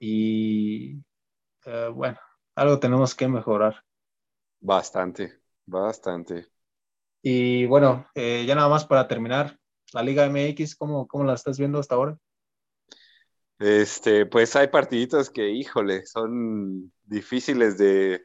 [0.00, 1.02] Y
[1.66, 2.18] eh, bueno,
[2.54, 3.82] algo tenemos que mejorar.
[4.60, 6.46] Bastante, bastante.
[7.22, 9.58] Y bueno, ya nada más para terminar,
[9.92, 12.16] la Liga MX, ¿cómo, cómo la estás viendo hasta ahora?
[13.58, 18.22] Este, pues hay partiditos que, híjole, son difíciles de,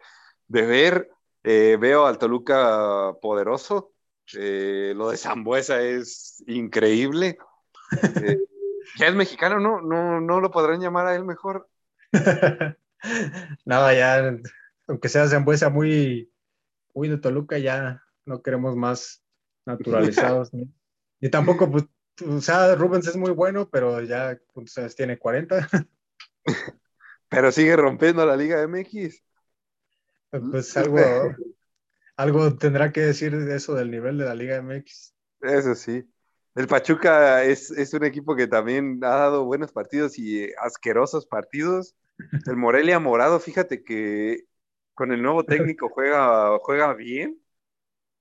[0.47, 1.10] ver.
[1.43, 3.93] Eh, veo al Toluca poderoso.
[4.38, 7.38] Eh, lo de Zambuesa es increíble.
[8.23, 8.38] Eh,
[8.97, 9.82] ya es mexicano, ¿no?
[9.82, 10.21] ¿no?
[10.21, 11.67] ¿No lo podrán llamar a él mejor?
[13.65, 14.37] no, ya,
[14.87, 16.31] aunque sea Zambuesa muy,
[16.93, 19.23] muy de Toluca, ya no queremos más
[19.65, 20.51] naturalizados.
[21.19, 21.85] Y tampoco, pues,
[22.27, 25.67] o sea, Rubens es muy bueno, pero ya pues, tiene 40.
[27.29, 29.23] pero sigue rompiendo la Liga MX.
[30.31, 30.99] Pues algo,
[32.15, 35.13] algo tendrá que decir de eso del nivel de la Liga MX.
[35.41, 36.07] Eso sí.
[36.55, 41.95] El Pachuca es, es, un equipo que también ha dado buenos partidos y asquerosos partidos.
[42.45, 44.45] El Morelia Morado, fíjate que
[44.93, 47.41] con el nuevo técnico juega, juega bien.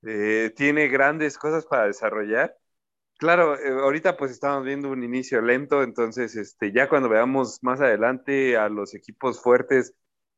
[0.02, 2.56] Eh, tiene grandes cosas para desarrollar.
[3.18, 7.80] Claro, eh, ahorita pues estamos viendo un inicio lento, entonces este, ya cuando veamos más
[7.80, 9.94] adelante a los equipos fuertes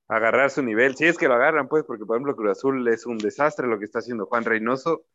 [0.08, 3.06] agarrar su nivel, si es que lo agarran, pues, porque por ejemplo Cruz Azul es
[3.06, 5.04] un desastre lo que está haciendo Juan Reynoso.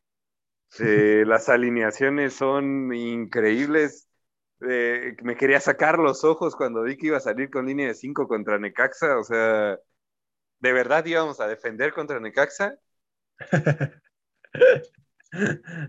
[0.79, 4.06] Eh, las alineaciones son increíbles.
[4.61, 7.93] Eh, me quería sacar los ojos cuando vi que iba a salir con línea de
[7.93, 9.17] 5 contra Necaxa.
[9.17, 9.77] O sea,
[10.59, 12.77] ¿de verdad íbamos a defender contra Necaxa?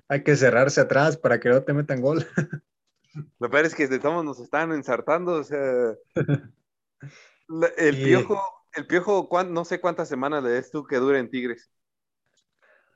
[0.09, 2.27] Hay que cerrarse atrás para que no te metan gol.
[3.39, 5.95] Lo peor es que estamos, nos están ensartando, o sea.
[7.77, 8.43] El piojo,
[8.75, 11.71] el piojo, no sé cuántas semanas le des tú que dure en Tigres.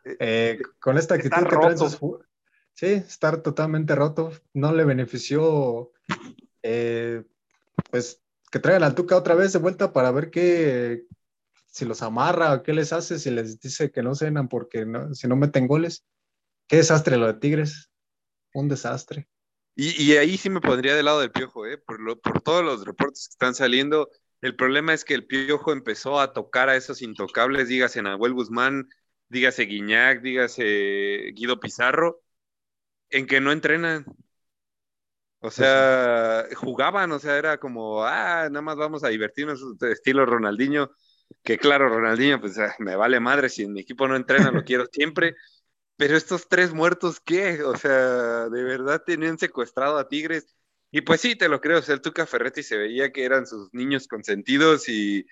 [0.05, 1.57] Eh, con esta actitud que
[2.75, 4.33] sí, estar totalmente roto.
[4.55, 5.93] No le benefició,
[6.63, 7.25] eh,
[7.91, 11.07] pues, que traigan al Tuca otra vez de vuelta para ver qué,
[11.73, 15.27] si los amarra o qué les hace, si les dice que no cenan porque si
[15.27, 16.05] no meten goles.
[16.68, 17.91] Qué desastre lo de Tigres.
[18.53, 19.29] Un desastre.
[19.75, 21.79] Y, ahí sí me pondría del lado del Piojo, ¿eh?
[21.79, 24.11] por, por todos los reportes que están saliendo.
[24.43, 28.91] El problema es que el Piojo empezó a tocar a esos intocables, dígase Nahuel Guzmán,
[29.29, 32.22] dígase Guiñac, dígase Guido Pizarro,
[33.13, 34.05] en que no entrenan.
[35.41, 39.61] O sea, jugaban, o sea, era como, ah, nada más vamos a divertirnos,
[39.91, 40.93] estilo Ronaldinho,
[41.43, 44.87] que claro, Ronaldinho, pues ah, me vale madre, si mi equipo no entrena, lo quiero
[44.93, 45.35] siempre,
[45.97, 47.63] pero estos tres muertos, ¿qué?
[47.65, 50.55] O sea, de verdad tenían secuestrado a Tigres.
[50.91, 53.47] Y pues sí, te lo creo, o sea, el Tuca Ferretti se veía que eran
[53.47, 55.27] sus niños consentidos y,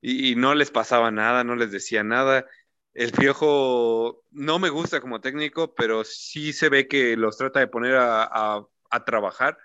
[0.00, 2.46] y, no les pasaba nada, no les decía nada.
[2.94, 7.68] El Piojo no me gusta como técnico, pero sí se ve que los trata de
[7.68, 9.58] poner a, a, trabajar.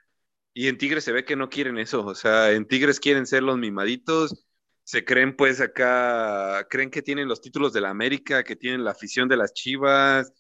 [0.53, 3.43] Y en Tigres se ve que no quieren eso, o sea, en Tigres quieren ser
[3.43, 4.47] los mimaditos,
[4.83, 8.91] se creen pues acá, creen que tienen los títulos de la América, que tienen la
[8.91, 10.33] afición de las Chivas,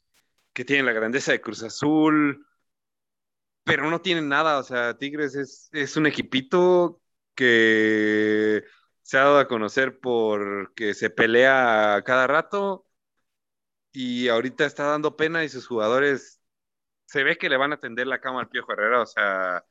[0.53, 2.47] que tienen la grandeza de Cruz Azul,
[3.67, 5.35] pero no tienen nada, o sea, Tigres
[5.73, 7.01] es, un equipito
[7.35, 8.63] que
[9.07, 12.85] se ha dado a conocer porque se pelea cada rato
[13.93, 16.41] y ahorita está dando pena y sus jugadores
[17.05, 19.63] se ve que le van a tender la cama al Piojo Herrera, o sea,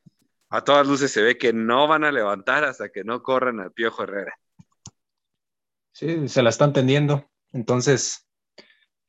[0.48, 3.72] a todas luces se ve que no van a levantar hasta que no corran al
[3.72, 4.34] Piojo Herrera.
[5.92, 7.28] Sí, se la están tendiendo.
[7.52, 8.26] Entonces,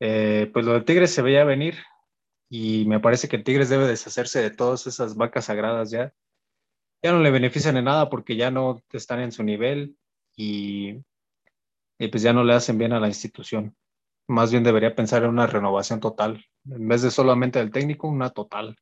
[0.02, 1.76] eh, pues lo de Tigres se veía venir
[2.50, 6.14] y me parece que Tigres debe deshacerse de todas esas vacas sagradas ya.
[7.02, 9.96] Ya no le benefician en nada porque ya no están en su nivel
[10.38, 11.04] y,
[11.98, 13.76] pues ya no le hacen bien a la institución.
[14.28, 16.46] Más bien debería pensar en una renovación total.
[16.66, 18.78] En vez de solamente del técnico, una total.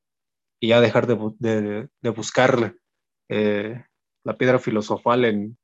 [0.59, 2.75] Y ya dejar de, buscar
[3.29, 3.83] eh,
[4.23, 5.57] la piedra filosofal en,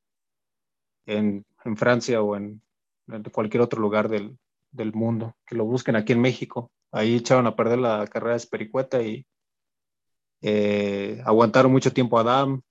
[1.06, 2.62] en en Francia o en,
[3.32, 4.38] cualquier otro lugar del,
[4.94, 6.72] mundo, que lo busquen aquí en México.
[6.92, 9.26] Ahí echaron a perder la carrera de Espericueta y
[10.42, 12.62] eh, aguantaron mucho tiempo a Adam,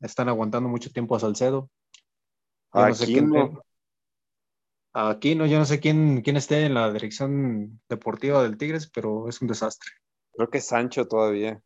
[0.00, 1.68] están aguantando mucho tiempo a Salcedo.
[2.72, 3.62] Aquí no.
[4.92, 9.28] Aquí no, yo no sé quién, quién esté en la dirección deportiva del Tigres, pero
[9.28, 9.90] es un desastre.
[10.32, 11.62] Creo que Sancho todavía.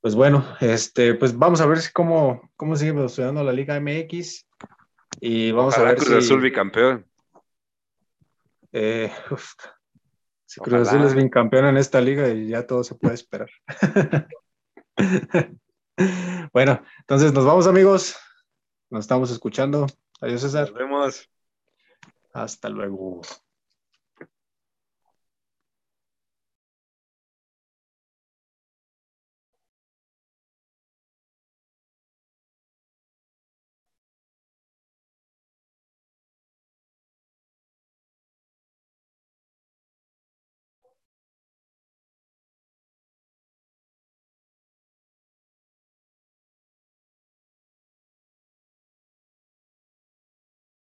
[0.00, 4.46] Pues bueno, este, pues vamos a ver cómo, cómo sigue estudiando la Liga MX.
[5.20, 7.04] Y vamos a ver Cruz Azul bicampeón.
[8.72, 9.12] Eh,
[10.46, 13.50] si Cruz Azul es bicampeón en esta liga y ya todo se puede esperar.
[16.52, 18.16] bueno, entonces nos vamos amigos.
[18.90, 19.86] Nos estamos escuchando.
[20.20, 20.68] Adiós César.
[20.68, 21.30] Nos vemos.
[22.32, 23.22] Hasta luego.